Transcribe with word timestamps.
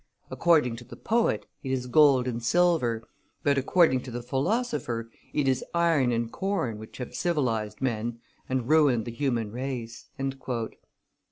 according 0.31 0.75
to 0.75 0.83
the 0.83 0.95
poet 0.95 1.45
it 1.61 1.69
is 1.69 1.85
gold 1.85 2.27
and 2.27 2.41
silver, 2.41 3.07
but 3.43 3.55
according 3.55 4.01
to 4.01 4.09
the 4.09 4.23
philosopher 4.23 5.11
it 5.31 5.47
is 5.47 5.63
iron 5.75 6.11
and 6.11 6.31
corn 6.31 6.79
which 6.79 6.97
have 6.97 7.13
civilized 7.13 7.83
men 7.83 8.19
and 8.49 8.67
ruined 8.67 9.05
the 9.05 9.11
human 9.11 9.51
race." 9.51 10.07